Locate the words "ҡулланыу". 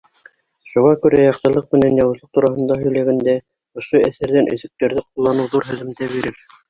5.07-5.53